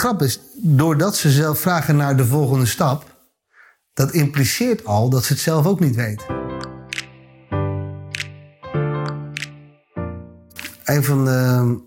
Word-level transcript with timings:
grap 0.00 0.22
is, 0.22 0.40
doordat 0.56 1.16
ze 1.16 1.30
zelf 1.30 1.60
vragen 1.60 1.96
naar 1.96 2.16
de 2.16 2.26
volgende 2.26 2.66
stap, 2.66 3.28
dat 3.92 4.12
impliceert 4.12 4.84
al 4.84 5.10
dat 5.10 5.24
ze 5.24 5.32
het 5.32 5.42
zelf 5.42 5.66
ook 5.66 5.80
niet 5.80 5.94
weten. 5.94 6.26
Een 10.84 11.04
van 11.04 11.24
de 11.24 11.78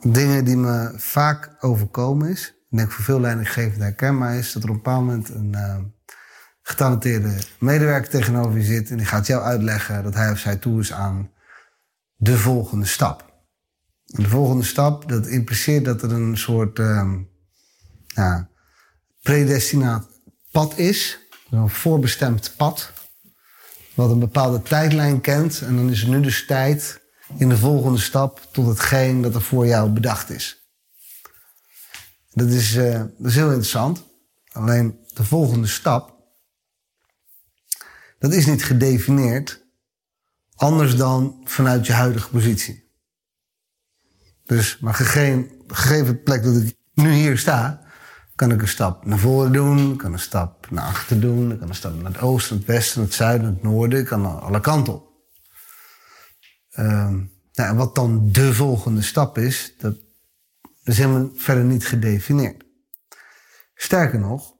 dingen 0.00 0.44
die 0.44 0.56
me 0.56 0.92
vaak 0.96 1.56
overkomen 1.60 2.28
is, 2.28 2.48
ik 2.70 2.78
denk 2.78 2.90
voor 2.90 3.04
veel 3.04 3.20
leidinggevenden 3.20 3.86
herkenbaar 3.86 4.36
is, 4.36 4.52
dat 4.52 4.62
er 4.62 4.68
op 4.68 4.74
een 4.74 4.82
bepaald 4.82 5.04
moment 5.04 5.28
een 5.28 5.52
uh, 5.54 5.76
getalenteerde 6.62 7.38
medewerker 7.58 8.10
tegenover 8.10 8.58
je 8.58 8.64
zit 8.64 8.90
en 8.90 8.96
die 8.96 9.06
gaat 9.06 9.26
jou 9.26 9.42
uitleggen 9.42 10.02
dat 10.02 10.14
hij 10.14 10.30
of 10.30 10.38
zij 10.38 10.56
toe 10.56 10.80
is 10.80 10.92
aan 10.92 11.30
de 12.16 12.38
volgende 12.38 12.86
stap. 12.86 13.33
De 14.16 14.28
volgende 14.28 14.64
stap, 14.64 15.08
dat 15.08 15.26
impliceert 15.26 15.84
dat 15.84 16.02
er 16.02 16.12
een 16.12 16.38
soort 16.38 16.78
uh, 16.78 17.12
ja, 18.06 18.48
predestinaat 19.22 20.08
pad 20.50 20.78
is, 20.78 21.18
een 21.50 21.70
voorbestemd 21.70 22.54
pad, 22.56 22.92
wat 23.94 24.10
een 24.10 24.18
bepaalde 24.18 24.62
tijdlijn 24.62 25.20
kent. 25.20 25.60
En 25.60 25.76
dan 25.76 25.90
is 25.90 26.02
er 26.02 26.08
nu 26.08 26.20
dus 26.20 26.46
tijd 26.46 27.00
in 27.36 27.48
de 27.48 27.56
volgende 27.56 27.98
stap 27.98 28.48
tot 28.52 28.66
hetgeen 28.66 29.22
dat 29.22 29.34
er 29.34 29.42
voor 29.42 29.66
jou 29.66 29.90
bedacht 29.90 30.30
is. 30.30 30.68
Dat 32.30 32.48
is, 32.48 32.76
uh, 32.76 32.98
dat 33.18 33.30
is 33.30 33.34
heel 33.34 33.48
interessant. 33.48 34.04
Alleen 34.52 34.98
de 35.14 35.24
volgende 35.24 35.66
stap, 35.66 36.16
dat 38.18 38.32
is 38.32 38.46
niet 38.46 38.64
gedefinieerd 38.64 39.62
anders 40.54 40.96
dan 40.96 41.40
vanuit 41.44 41.86
je 41.86 41.92
huidige 41.92 42.30
positie. 42.30 42.83
Dus, 44.44 44.78
maar 44.78 44.94
gegeven, 44.94 45.50
gegeven 45.66 46.22
plek 46.22 46.42
dat 46.42 46.56
ik 46.56 46.76
nu 46.94 47.12
hier 47.12 47.38
sta, 47.38 47.82
kan 48.34 48.50
ik 48.50 48.62
een 48.62 48.68
stap 48.68 49.04
naar 49.04 49.18
voren 49.18 49.52
doen, 49.52 49.96
kan 49.96 50.12
een 50.12 50.18
stap 50.18 50.70
naar 50.70 50.84
achter 50.84 51.20
doen, 51.20 51.52
ik 51.52 51.58
kan 51.58 51.68
een 51.68 51.74
stap 51.74 51.94
naar 51.94 52.12
het 52.12 52.20
oosten, 52.20 52.56
het 52.56 52.66
westen, 52.66 53.02
het 53.02 53.14
zuiden, 53.14 53.46
het 53.46 53.62
noorden, 53.62 53.98
ik 53.98 54.06
kan 54.06 54.40
alle 54.40 54.60
kanten 54.60 54.94
op. 54.94 55.12
Um, 56.76 57.32
nou, 57.52 57.76
wat 57.76 57.94
dan 57.94 58.32
de 58.32 58.54
volgende 58.54 59.02
stap 59.02 59.38
is, 59.38 59.74
dat 59.78 59.96
is 60.82 60.98
helemaal 60.98 61.30
verder 61.34 61.64
niet 61.64 61.86
gedefinieerd. 61.86 62.64
Sterker 63.74 64.18
nog, 64.18 64.52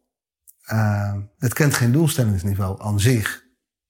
uh, 0.73 1.15
het 1.39 1.53
kent 1.53 1.75
geen 1.75 1.93
doelstellingsniveau 1.93 2.83
aan 2.83 3.01
zich. 3.01 3.43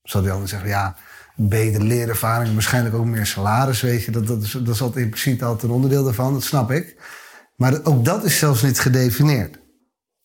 Zal 0.03 0.23
die 0.23 0.31
ander 0.31 0.49
zeggen, 0.49 0.69
ja, 0.69 0.97
betere 1.37 1.85
leerervaring, 1.85 2.53
waarschijnlijk 2.53 2.95
ook 2.95 3.05
meer 3.05 3.27
salaris, 3.27 3.81
weet 3.81 4.05
je. 4.05 4.11
Dat, 4.11 4.27
dat, 4.27 4.43
is, 4.43 4.51
dat 4.51 4.75
is 4.75 4.83
altijd 4.83 5.05
impliciet 5.05 5.43
altijd 5.43 5.63
een 5.63 5.77
onderdeel 5.77 6.05
daarvan, 6.05 6.33
dat 6.33 6.43
snap 6.43 6.71
ik. 6.71 6.97
Maar 7.57 7.85
ook 7.85 8.05
dat 8.05 8.25
is 8.25 8.39
zelfs 8.39 8.63
niet 8.63 8.81
gedefinieerd. 8.81 9.59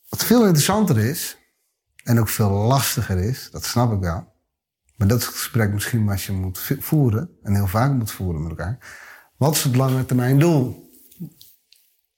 Wat 0.09 0.25
veel 0.25 0.41
interessanter 0.41 0.97
is, 0.97 1.37
en 2.03 2.19
ook 2.19 2.29
veel 2.29 2.49
lastiger 2.49 3.17
is, 3.17 3.49
dat 3.51 3.65
snap 3.65 3.93
ik 3.93 3.99
wel. 3.99 4.27
Maar 4.95 5.07
dat 5.07 5.19
is 5.19 5.25
het 5.25 5.35
gesprek 5.35 5.73
misschien 5.73 6.05
wat 6.05 6.21
je 6.21 6.31
moet 6.31 6.59
voeren, 6.79 7.29
en 7.43 7.55
heel 7.55 7.67
vaak 7.67 7.91
moet 7.91 8.11
voeren 8.11 8.41
met 8.41 8.49
elkaar. 8.49 8.77
Wat 9.37 9.55
is 9.55 9.63
het 9.63 9.75
lange 9.75 10.05
termijn 10.05 10.39
doel? 10.39 10.91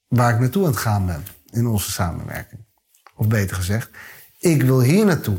Waar 0.07 0.33
ik 0.33 0.39
naartoe 0.39 0.63
aan 0.65 0.71
het 0.71 0.79
gaan 0.79 1.05
ben 1.05 1.23
in 1.49 1.67
onze 1.67 1.91
samenwerking. 1.91 2.65
Of 3.15 3.27
beter 3.27 3.55
gezegd, 3.55 3.89
ik 4.39 4.63
wil 4.63 4.81
hier 4.81 5.05
naartoe. 5.05 5.37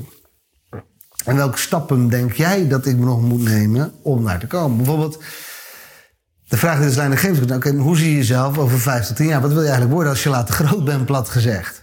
En 1.24 1.36
welke 1.36 1.58
stappen 1.58 2.08
denk 2.08 2.32
jij 2.32 2.68
dat 2.68 2.86
ik 2.86 2.98
nog 2.98 3.20
moet 3.20 3.42
nemen 3.42 3.92
om 4.02 4.24
daar 4.24 4.38
te 4.38 4.46
komen? 4.46 4.76
Bijvoorbeeld, 4.76 5.22
de 6.48 6.56
vraag 6.56 6.80
die 6.80 6.88
de 6.88 6.96
leidinggevend 6.96 7.44
oké, 7.44 7.54
okay, 7.54 7.80
hoe 7.80 7.96
zie 7.96 8.10
je 8.10 8.16
jezelf 8.16 8.58
over 8.58 8.80
vijf 8.80 9.06
tot 9.06 9.16
tien 9.16 9.26
jaar? 9.26 9.40
Wat 9.40 9.52
wil 9.52 9.60
je 9.60 9.66
eigenlijk 9.66 9.94
worden 9.94 10.12
als 10.12 10.22
je 10.22 10.28
later 10.28 10.54
groot 10.54 10.84
bent, 10.84 11.06
plat 11.06 11.28
gezegd? 11.28 11.82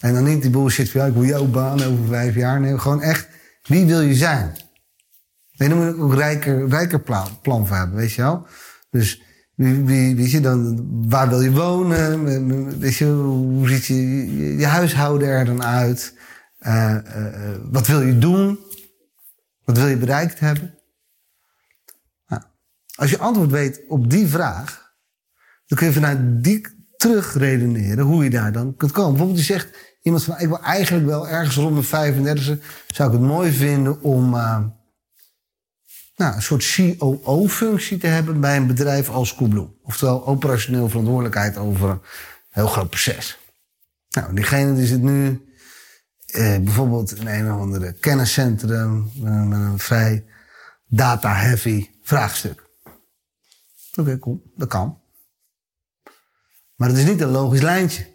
En 0.00 0.14
dan 0.14 0.24
niet 0.24 0.42
die 0.42 0.50
bullshit 0.50 0.90
van, 0.90 1.00
ja, 1.00 1.06
ik 1.06 1.12
wil 1.12 1.24
jouw 1.24 1.46
baan 1.46 1.82
over 1.82 2.06
vijf 2.08 2.34
jaar. 2.34 2.60
Nee, 2.60 2.78
gewoon 2.78 3.02
echt, 3.02 3.28
wie 3.62 3.86
wil 3.86 4.00
je 4.00 4.14
zijn? 4.14 4.52
Nee, 5.56 5.68
dan 5.68 5.78
moet 5.78 5.86
je 5.86 6.02
ook 6.02 6.10
een 6.10 6.18
rijker, 6.18 6.68
rijker 6.68 7.00
plan, 7.00 7.38
plan 7.42 7.66
voor 7.66 7.76
hebben, 7.76 7.96
weet 7.96 8.12
je 8.12 8.22
wel? 8.22 8.46
Dus, 8.90 9.22
wie, 9.54 9.84
wie, 9.84 10.16
weet 10.16 10.30
je, 10.30 10.40
dan, 10.40 10.86
waar 11.08 11.28
wil 11.28 11.40
je 11.40 11.52
wonen? 11.52 12.78
Weet 12.80 12.96
je, 12.96 13.06
hoe 13.06 13.68
ziet 13.68 13.84
je, 13.84 14.56
je 14.56 14.66
huishouden 14.66 15.28
er 15.28 15.44
dan 15.44 15.64
uit? 15.64 16.14
Uh, 16.66 16.96
uh, 17.16 17.56
wat 17.70 17.86
wil 17.86 18.00
je 18.00 18.18
doen? 18.18 18.58
Wat 19.64 19.78
wil 19.78 19.86
je 19.86 19.96
bereikt 19.96 20.40
hebben? 20.40 20.78
Nou, 22.26 22.42
als 22.94 23.10
je 23.10 23.18
antwoord 23.18 23.50
weet 23.50 23.80
op 23.88 24.10
die 24.10 24.26
vraag, 24.26 24.94
dan 25.66 25.78
kun 25.78 25.86
je 25.86 25.92
vanuit 25.92 26.44
die 26.44 26.66
terug 26.96 27.34
redeneren 27.34 28.04
hoe 28.04 28.24
je 28.24 28.30
daar 28.30 28.52
dan 28.52 28.76
kunt 28.76 28.92
komen. 28.92 29.10
Bijvoorbeeld, 29.10 29.38
je 29.38 29.52
zegt 29.52 29.96
iemand 30.02 30.24
van, 30.24 30.38
ik 30.38 30.48
wil 30.48 30.60
eigenlijk 30.60 31.06
wel 31.06 31.28
ergens 31.28 31.56
rond 31.56 31.72
mijn 31.72 31.84
35 31.84 32.58
zou 32.86 33.12
ik 33.12 33.18
het 33.18 33.28
mooi 33.28 33.52
vinden 33.52 34.00
om 34.00 34.34
nou, 36.22 36.34
een 36.34 36.42
soort 36.42 36.74
COO-functie 36.74 37.98
te 37.98 38.06
hebben 38.06 38.40
bij 38.40 38.56
een 38.56 38.66
bedrijf 38.66 39.08
als 39.08 39.34
Coolblue. 39.34 39.68
Oftewel 39.82 40.26
operationeel 40.26 40.88
verantwoordelijkheid 40.88 41.56
over 41.56 41.90
een 41.90 42.00
heel 42.48 42.66
groot 42.66 42.88
proces. 42.88 43.38
Nou, 44.10 44.34
diegene 44.34 44.74
die 44.74 44.86
zit 44.86 45.02
nu 45.02 45.44
eh, 46.32 46.58
bijvoorbeeld 46.58 47.16
in 47.16 47.26
een 47.26 47.52
of 47.52 47.60
andere 47.60 47.92
kenniscentrum 47.92 49.10
met 49.14 49.32
een, 49.32 49.78
vrij 49.78 50.24
data-heavy 50.86 51.88
vraagstuk. 52.02 52.70
Oké, 53.90 54.00
okay, 54.00 54.18
cool, 54.18 54.52
dat 54.56 54.68
kan. 54.68 55.00
Maar 56.74 56.88
het 56.88 56.98
is 56.98 57.04
niet 57.04 57.20
een 57.20 57.28
logisch 57.28 57.60
lijntje. 57.60 58.10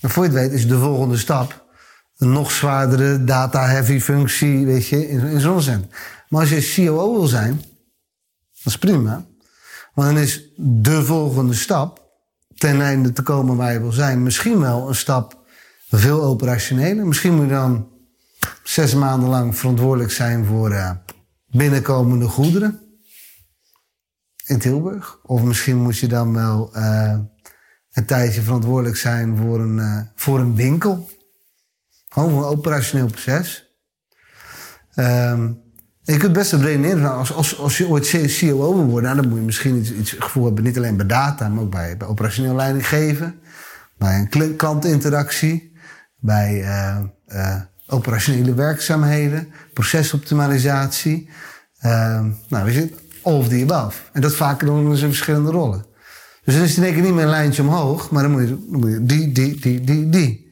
Voor 0.00 0.24
je 0.24 0.30
het 0.30 0.38
weet 0.38 0.52
is 0.52 0.68
de 0.68 0.78
volgende 0.78 1.16
stap 1.16 1.68
een 2.16 2.32
nog 2.32 2.50
zwaardere 2.50 3.24
data-heavy 3.24 4.00
functie, 4.00 4.66
weet 4.66 4.86
je, 4.86 5.08
in, 5.08 5.20
in 5.20 5.40
zo'n 5.40 5.62
centrum. 5.62 5.90
Maar 6.28 6.40
als 6.40 6.50
je 6.50 6.84
COO 6.86 7.12
wil 7.12 7.26
zijn, 7.26 7.56
dat 8.62 8.72
is 8.72 8.78
prima. 8.78 9.26
Want 9.94 10.08
dan 10.08 10.18
is 10.18 10.50
de 10.56 11.04
volgende 11.04 11.54
stap, 11.54 12.12
ten 12.54 12.80
einde 12.80 13.12
te 13.12 13.22
komen 13.22 13.56
waar 13.56 13.72
je 13.72 13.80
wil 13.80 13.92
zijn, 13.92 14.22
misschien 14.22 14.60
wel 14.60 14.88
een 14.88 14.94
stap 14.94 15.39
veel 15.98 16.22
operationeler. 16.22 17.06
Misschien 17.06 17.34
moet 17.34 17.44
je 17.44 17.50
dan 17.50 17.88
zes 18.62 18.94
maanden 18.94 19.28
lang 19.28 19.56
verantwoordelijk 19.56 20.10
zijn 20.12 20.44
voor 20.44 20.70
uh, 20.70 20.90
binnenkomende 21.46 22.26
goederen 22.26 22.80
in 24.46 24.58
Tilburg. 24.58 25.18
Of 25.22 25.42
misschien 25.42 25.76
moet 25.76 25.98
je 25.98 26.06
dan 26.06 26.34
wel 26.34 26.76
uh, 26.76 27.18
een 27.90 28.04
tijdje 28.04 28.42
verantwoordelijk 28.42 28.96
zijn 28.96 29.36
voor 29.36 29.60
een, 29.60 29.76
uh, 29.76 30.00
voor 30.14 30.38
een 30.38 30.54
winkel. 30.54 31.10
Gewoon 32.08 32.30
voor 32.30 32.42
een 32.42 32.58
operationeel 32.58 33.06
proces. 33.06 33.68
Um, 34.94 35.62
je 36.02 36.16
kunt 36.16 36.32
best 36.32 36.52
een 36.52 36.62
redeneren. 36.62 37.12
Als, 37.12 37.32
als, 37.32 37.58
als 37.58 37.78
je 37.78 37.88
ooit 37.88 38.06
CEO 38.06 38.74
wil 38.74 38.84
worden, 38.84 39.16
dan 39.16 39.28
moet 39.28 39.38
je 39.38 39.44
misschien 39.44 39.76
iets, 39.76 39.92
iets 39.92 40.10
gevoel 40.18 40.44
hebben. 40.44 40.64
Niet 40.64 40.76
alleen 40.76 40.96
bij 40.96 41.06
data, 41.06 41.48
maar 41.48 41.62
ook 41.62 41.70
bij, 41.70 41.96
bij 41.96 42.08
operationeel 42.08 42.54
leiding 42.54 42.88
geven. 42.88 43.40
Bij 43.98 44.18
een 44.18 44.56
klantinteractie 44.56 45.69
bij 46.20 46.60
uh, 46.60 46.98
uh, 47.28 47.56
operationele 47.86 48.54
werkzaamheden, 48.54 49.48
procesoptimalisatie. 49.74 51.28
Uh, 51.82 52.24
nou, 52.48 52.64
we 52.64 52.72
zitten 52.72 52.98
all 53.22 53.34
of 53.34 53.48
the 53.48 53.62
above. 53.62 54.00
En 54.12 54.20
dat 54.20 54.34
vaak 54.34 54.66
dan 54.66 54.90
in 54.90 54.96
zijn 54.96 55.10
verschillende 55.10 55.50
rollen. 55.50 55.84
Dus 56.44 56.54
dan 56.54 56.62
is 56.62 56.68
het 56.68 56.78
in 56.78 56.84
één 56.84 56.94
keer 56.94 57.02
niet 57.02 57.14
meer 57.14 57.24
een 57.24 57.30
lijntje 57.30 57.62
omhoog, 57.62 58.10
maar 58.10 58.22
dan 58.22 58.32
moet 58.32 58.40
je, 58.40 58.46
dan 58.70 58.80
moet 58.80 58.90
je 58.90 59.04
die, 59.04 59.32
die, 59.32 59.60
die, 59.60 59.80
die, 59.80 60.08
die. 60.08 60.48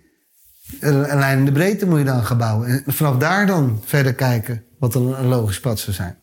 Een 0.80 1.18
lijn 1.18 1.38
in 1.38 1.44
de 1.44 1.52
breedte 1.52 1.86
moet 1.86 1.98
je 1.98 2.04
dan 2.04 2.24
gaan 2.24 2.38
bouwen. 2.38 2.68
En 2.68 2.94
vanaf 2.94 3.16
daar 3.16 3.46
dan 3.46 3.82
verder 3.84 4.14
kijken 4.14 4.64
wat 4.78 4.94
een, 4.94 5.18
een 5.18 5.26
logisch 5.26 5.60
pad 5.60 5.78
zou 5.78 5.96
zijn. 5.96 6.18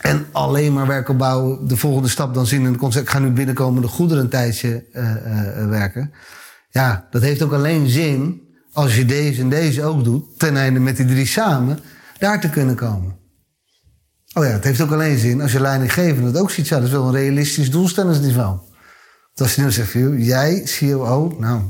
En 0.00 0.26
alleen 0.32 0.72
maar 0.72 0.86
werken 0.86 1.16
bouwen, 1.16 1.68
de 1.68 1.76
volgende 1.76 2.08
stap 2.08 2.34
dan 2.34 2.46
zien 2.46 2.60
in 2.60 2.66
het 2.66 2.76
concept. 2.76 3.04
Ik 3.04 3.10
ga 3.10 3.18
nu 3.18 3.30
binnenkomende 3.30 3.88
goederen 3.88 4.22
een 4.22 4.30
tijdje 4.30 4.84
uh, 4.92 5.68
werken. 5.68 6.12
Ja, 6.74 7.06
dat 7.10 7.22
heeft 7.22 7.42
ook 7.42 7.52
alleen 7.52 7.88
zin 7.88 8.42
als 8.72 8.96
je 8.96 9.04
deze 9.04 9.40
en 9.40 9.48
deze 9.48 9.82
ook 9.82 10.04
doet, 10.04 10.38
ten 10.38 10.56
einde 10.56 10.80
met 10.80 10.96
die 10.96 11.06
drie 11.06 11.26
samen, 11.26 11.78
daar 12.18 12.40
te 12.40 12.50
kunnen 12.50 12.74
komen. 12.74 13.16
Oh 14.32 14.44
ja, 14.44 14.50
het 14.50 14.64
heeft 14.64 14.80
ook 14.80 14.92
alleen 14.92 15.18
zin 15.18 15.40
als 15.40 15.52
je 15.52 15.60
leidinggevende 15.60 16.26
het 16.26 16.38
ook 16.38 16.50
ziet. 16.50 16.68
Ja, 16.68 16.76
dat 16.76 16.84
is 16.84 16.90
wel 16.90 17.06
een 17.06 17.12
realistisch 17.12 17.70
doelstellingsniveau. 17.70 18.58
Als 19.34 19.54
je 19.54 19.62
nu 19.62 19.70
zegt, 19.70 19.92
jij, 20.16 20.68
COO, 20.78 21.36
nou, 21.38 21.62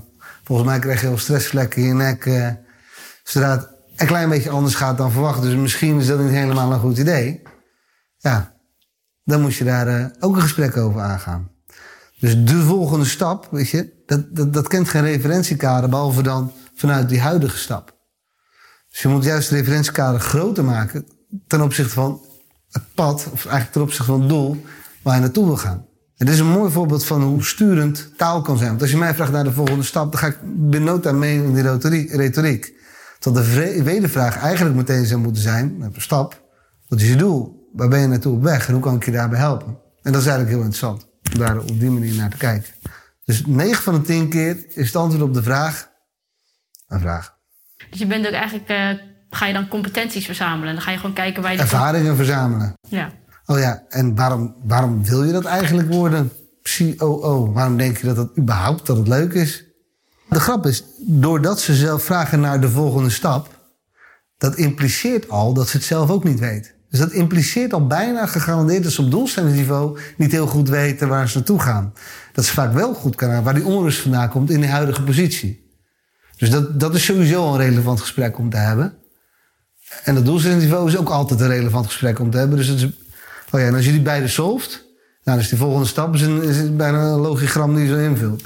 volgens 0.44 0.68
mij 0.68 0.78
krijg 0.78 1.00
je 1.00 1.08
wel 1.08 1.18
stressvlekken 1.18 1.82
in 1.82 1.88
je 1.88 1.94
nek. 1.94 2.26
Eh, 2.26 2.50
zodra 3.22 3.50
het 3.50 3.68
een 3.96 4.06
klein 4.06 4.28
beetje 4.28 4.50
anders 4.50 4.74
gaat 4.74 4.98
dan 4.98 5.12
verwacht. 5.12 5.42
Dus 5.42 5.54
misschien 5.54 5.98
is 5.98 6.06
dat 6.06 6.20
niet 6.20 6.30
helemaal 6.30 6.72
een 6.72 6.80
goed 6.80 6.98
idee. 6.98 7.42
Ja, 8.16 8.56
dan 9.24 9.40
moet 9.40 9.54
je 9.54 9.64
daar 9.64 9.88
uh, 9.88 10.06
ook 10.20 10.36
een 10.36 10.42
gesprek 10.42 10.76
over 10.76 11.00
aangaan. 11.00 11.53
Dus 12.24 12.44
de 12.44 12.62
volgende 12.62 13.04
stap, 13.04 13.48
weet 13.50 13.68
je, 13.68 14.02
dat, 14.06 14.52
dat, 14.52 14.68
kent 14.68 14.88
geen 14.88 15.02
referentiekader, 15.02 15.88
behalve 15.88 16.22
dan 16.22 16.52
vanuit 16.74 17.08
die 17.08 17.20
huidige 17.20 17.58
stap. 17.58 17.96
Dus 18.90 19.02
je 19.02 19.08
moet 19.08 19.24
juist 19.24 19.48
het 19.48 19.58
referentiekader 19.58 20.20
groter 20.20 20.64
maken 20.64 21.06
ten 21.46 21.60
opzichte 21.60 21.92
van 21.92 22.20
het 22.70 22.82
pad, 22.94 23.14
of 23.32 23.44
eigenlijk 23.44 23.72
ten 23.72 23.82
opzichte 23.82 24.04
van 24.04 24.20
het 24.20 24.28
doel 24.28 24.64
waar 25.02 25.14
je 25.14 25.20
naartoe 25.20 25.46
wil 25.46 25.56
gaan. 25.56 25.86
Dit 26.16 26.28
is 26.28 26.38
een 26.38 26.46
mooi 26.46 26.70
voorbeeld 26.70 27.04
van 27.04 27.22
hoe 27.22 27.44
sturend 27.44 28.12
taal 28.16 28.42
kan 28.42 28.56
zijn. 28.56 28.68
Want 28.68 28.82
als 28.82 28.90
je 28.90 28.96
mij 28.96 29.14
vraagt 29.14 29.32
naar 29.32 29.44
de 29.44 29.52
volgende 29.52 29.84
stap, 29.84 30.12
dan 30.12 30.20
ga 30.20 30.26
ik 30.26 30.38
binnen 30.42 30.94
nota 30.94 31.12
mee 31.12 31.36
in 31.36 31.54
die 31.54 32.16
retoriek. 32.16 32.72
Tot 33.18 33.34
de 33.34 33.82
wedervraag 33.82 34.36
eigenlijk 34.36 34.76
meteen 34.76 35.06
zou 35.06 35.20
moeten 35.20 35.42
zijn, 35.42 35.90
de 35.92 36.00
stap, 36.00 36.42
wat 36.88 37.00
is 37.00 37.08
je 37.08 37.16
doel? 37.16 37.68
Waar 37.72 37.88
ben 37.88 38.00
je 38.00 38.06
naartoe 38.06 38.34
op 38.34 38.42
weg? 38.42 38.66
En 38.66 38.72
hoe 38.72 38.82
kan 38.82 38.94
ik 38.94 39.04
je 39.04 39.10
daarbij 39.10 39.38
helpen? 39.38 39.78
En 40.02 40.12
dat 40.12 40.20
is 40.20 40.26
eigenlijk 40.26 40.48
heel 40.48 40.64
interessant, 40.64 41.06
daar 41.38 41.58
op 41.58 41.80
die 41.80 41.90
manier 41.90 42.14
naar 42.14 42.30
te 42.30 42.36
kijken. 42.36 42.72
Dus 43.24 43.46
9 43.46 43.82
van 43.82 43.94
de 43.94 44.00
10 44.00 44.28
keer 44.28 44.64
is 44.68 44.86
het 44.86 44.96
antwoord 44.96 45.22
op 45.22 45.34
de 45.34 45.42
vraag 45.42 45.92
een 46.88 47.00
vraag. 47.00 47.34
Dus 47.90 47.98
je 47.98 48.06
bent 48.06 48.26
ook 48.26 48.32
eigenlijk, 48.32 48.70
uh, 48.70 48.90
ga 49.30 49.46
je 49.46 49.52
dan 49.52 49.68
competenties 49.68 50.24
verzamelen? 50.24 50.74
Dan 50.74 50.82
ga 50.82 50.90
je 50.90 50.96
gewoon 50.96 51.14
kijken 51.14 51.42
waar 51.42 51.52
je... 51.52 51.58
Ervaringen 51.58 52.16
verzamelen. 52.16 52.72
Ja. 52.88 53.10
Oh 53.46 53.58
ja, 53.58 53.82
en 53.88 54.14
waarom, 54.14 54.56
waarom 54.62 55.04
wil 55.04 55.24
je 55.24 55.32
dat 55.32 55.44
eigenlijk 55.44 55.92
worden? 55.92 56.32
COO. 56.62 57.52
Waarom 57.52 57.76
denk 57.76 57.96
je 57.96 58.06
dat 58.06 58.16
dat 58.16 58.38
überhaupt 58.38 58.86
dat 58.86 58.96
het 58.96 59.08
leuk 59.08 59.32
is? 59.32 59.64
De 60.28 60.40
grap 60.40 60.66
is, 60.66 60.84
doordat 60.98 61.60
ze 61.60 61.74
zelf 61.74 62.02
vragen 62.02 62.40
naar 62.40 62.60
de 62.60 62.68
volgende 62.68 63.10
stap, 63.10 63.48
dat 64.38 64.56
impliceert 64.56 65.28
al 65.28 65.52
dat 65.52 65.68
ze 65.68 65.76
het 65.76 65.86
zelf 65.86 66.10
ook 66.10 66.24
niet 66.24 66.38
weten. 66.38 66.72
Dus 66.94 67.02
dat 67.02 67.12
impliceert 67.12 67.72
al 67.72 67.86
bijna 67.86 68.26
gegarandeerd 68.26 68.82
dat 68.82 68.92
ze 68.92 69.02
op 69.02 69.10
doelstellingsniveau 69.10 69.98
niet 70.16 70.32
heel 70.32 70.46
goed 70.46 70.68
weten 70.68 71.08
waar 71.08 71.28
ze 71.28 71.36
naartoe 71.36 71.60
gaan. 71.60 71.92
Dat 72.32 72.44
ze 72.44 72.52
vaak 72.52 72.72
wel 72.72 72.94
goed 72.94 73.16
kunnen 73.16 73.42
waar 73.42 73.54
die 73.54 73.64
onrust 73.64 74.00
vandaan 74.00 74.28
komt 74.28 74.50
in 74.50 74.60
de 74.60 74.66
huidige 74.66 75.02
positie. 75.02 75.70
Dus 76.36 76.50
dat, 76.50 76.80
dat 76.80 76.94
is 76.94 77.04
sowieso 77.04 77.52
een 77.52 77.56
relevant 77.56 78.00
gesprek 78.00 78.38
om 78.38 78.50
te 78.50 78.56
hebben. 78.56 78.94
En 80.04 80.14
dat 80.14 80.24
doelstellingsniveau 80.24 80.88
is 80.88 80.96
ook 80.96 81.08
altijd 81.08 81.40
een 81.40 81.48
relevant 81.48 81.86
gesprek 81.86 82.18
om 82.18 82.30
te 82.30 82.38
hebben. 82.38 82.56
Dus 82.56 82.68
is, 82.68 82.84
oh 83.50 83.60
ja, 83.60 83.66
en 83.66 83.74
als 83.74 83.84
je 83.84 83.92
die 83.92 84.02
beide 84.02 84.28
solft, 84.28 84.70
nou, 84.70 85.36
dan 85.36 85.38
is 85.38 85.48
die 85.48 85.58
volgende 85.58 85.86
stap 85.86 86.14
is, 86.14 86.20
een, 86.22 86.42
is 86.42 86.76
bijna 86.76 87.02
een 87.02 87.20
logigram 87.20 87.74
die 87.74 87.84
je 87.84 87.94
zo 87.94 87.98
invult. 87.98 88.42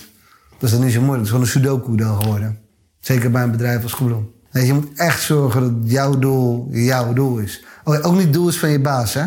Dat 0.58 0.70
is 0.70 0.70
dan 0.70 0.84
niet 0.84 0.92
zo 0.92 1.00
moeilijk. 1.00 1.28
Het 1.28 1.42
is 1.42 1.50
gewoon 1.52 1.70
een 1.70 1.78
sudoku 1.78 1.96
dan 1.96 2.22
geworden. 2.22 2.58
Zeker 3.00 3.30
bij 3.30 3.42
een 3.42 3.50
bedrijf 3.50 3.82
als 3.82 3.92
Groen. 3.92 4.36
Nee, 4.52 4.66
je 4.66 4.72
moet 4.72 4.98
echt 4.98 5.22
zorgen 5.22 5.62
dat 5.62 5.90
jouw 5.90 6.18
doel 6.18 6.68
jouw 6.70 7.12
doel 7.12 7.38
is. 7.38 7.64
Oh, 7.84 8.06
ook 8.06 8.16
niet 8.16 8.32
doel 8.32 8.48
is 8.48 8.58
van 8.58 8.70
je 8.70 8.80
baas, 8.80 9.14
hè? 9.14 9.26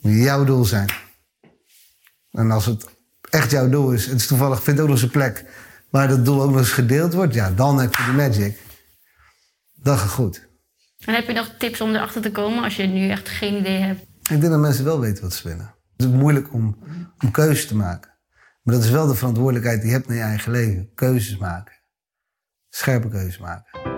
Moet 0.00 0.12
jouw 0.12 0.44
doel 0.44 0.64
zijn. 0.64 0.90
En 2.30 2.50
als 2.50 2.66
het 2.66 2.86
echt 3.30 3.50
jouw 3.50 3.68
doel 3.68 3.92
is, 3.92 4.06
het 4.06 4.20
is 4.20 4.26
toevallig, 4.26 4.62
vindt 4.62 4.80
ook 4.80 4.86
nog 4.86 4.96
eens 4.96 5.04
een 5.04 5.10
plek 5.10 5.44
waar 5.90 6.08
dat 6.08 6.24
doel 6.24 6.42
ook 6.42 6.50
nog 6.50 6.58
eens 6.58 6.70
gedeeld 6.70 7.12
wordt, 7.12 7.34
ja, 7.34 7.50
dan 7.50 7.80
heb 7.80 7.94
je 7.94 8.04
de 8.04 8.12
magic. 8.12 8.58
Dat 9.74 9.98
gaat 9.98 10.10
goed. 10.10 10.48
En 11.04 11.14
heb 11.14 11.26
je 11.26 11.32
nog 11.32 11.54
tips 11.58 11.80
om 11.80 11.94
erachter 11.94 12.22
te 12.22 12.30
komen 12.30 12.64
als 12.64 12.76
je 12.76 12.86
nu 12.86 13.08
echt 13.08 13.28
geen 13.28 13.54
idee 13.54 13.78
hebt? 13.78 14.00
Ik 14.00 14.40
denk 14.40 14.42
dat 14.42 14.60
mensen 14.60 14.84
wel 14.84 15.00
weten 15.00 15.22
wat 15.22 15.32
ze 15.32 15.48
willen. 15.48 15.74
Het 15.96 16.06
is 16.06 16.12
moeilijk 16.12 16.52
om, 16.52 16.78
om 17.18 17.30
keuzes 17.30 17.66
te 17.66 17.76
maken. 17.76 18.10
Maar 18.62 18.74
dat 18.74 18.84
is 18.84 18.90
wel 18.90 19.06
de 19.06 19.14
verantwoordelijkheid 19.14 19.80
die 19.80 19.90
je 19.90 19.96
hebt 19.96 20.08
in 20.08 20.14
je 20.14 20.20
eigen 20.20 20.52
leven. 20.52 20.90
Keuzes 20.94 21.36
maken. 21.36 21.74
Scherpe 22.68 23.08
keuzes 23.08 23.38
maken. 23.38 23.91